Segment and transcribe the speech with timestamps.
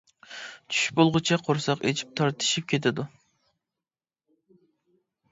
[0.75, 3.05] چۈش بولغۇچە قورساق ئېچىپ تارتىشىپ كېتىدۇ.